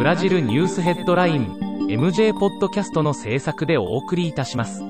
[0.00, 1.58] ブラジルニュースヘッドライン
[1.90, 4.82] MJ ポッドキャストの制作でお送りいたします。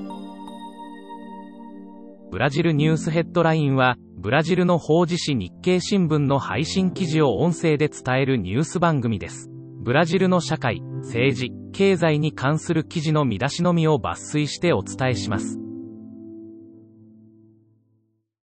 [2.31, 9.49] ブラジルニュースヘッドラインはブラジルの法事紙日経新聞の配信記事を音声で伝えるニュース番組です。
[9.81, 15.59] ブラジルの社会政治経済に関する記事の見出しのみを抜粋してお伝えします。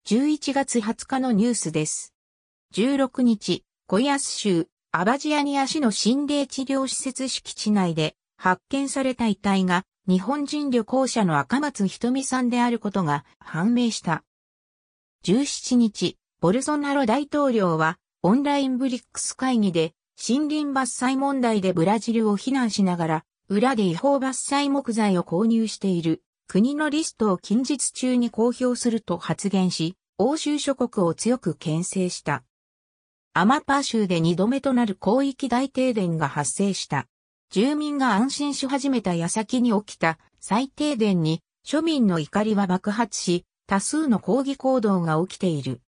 [0.06, 2.14] 11月20日のニュースです。
[2.72, 4.68] 16日、小安州、
[4.98, 14.24] アバジアニア市の心霊治療施設敷地内で発見された遺体が日本人旅行者の赤松ひとみさんであることが判明した。
[15.26, 19.92] 17日、ボルソナロ大統領はオンラインブリックス会議で
[20.26, 32.44] 森林伐採問題でブラジルを非難しながら裏で違法伐採木材を購入している国のリストを近日中に公表すると発言し、欧州諸国を強く牽制した。
[33.38, 37.06] アマパー州で2度目となる広域大停電が発生した。
[37.50, 45.82] 住民が安心し始めた矢先に起きた再停電に庶民の怒りは爆発し、多数の抗議行動が起きている。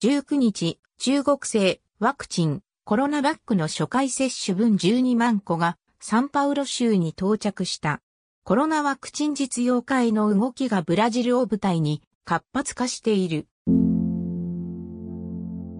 [0.00, 8.00] 19日、中国製ワクチンコロナバックの初回接種分12万個がサンパウロ州に到着した。
[8.44, 13.48] コロナワクチン実用化への動きがブラジルを舞台に活発化している。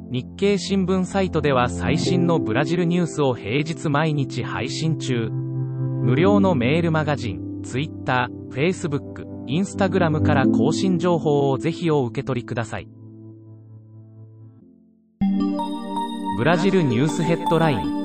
[0.08, 5.28] 日経新聞サイトでは最新のブラジルニュースを平日毎日配信中。
[5.30, 12.88] 無料のメールマガジン、Twitter、Facebook、Instagram から更新情報をぜひお受け取りください。
[16.38, 17.95] ブラジルニュースヘッドライン